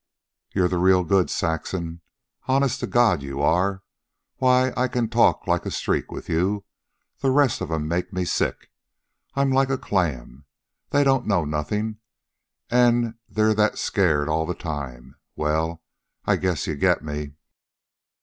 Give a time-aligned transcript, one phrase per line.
[0.51, 2.01] You're the real goods, Saxon,
[2.47, 3.83] honest to God you are.
[4.37, 6.63] Why, I can talk like a streak with you.
[7.19, 8.71] The rest of 'em make me sick.
[9.35, 10.45] I'm like a clam.
[10.89, 11.99] They don't know nothin',
[12.71, 15.83] an' they're that scared all the time well,
[16.25, 17.33] I guess you get me."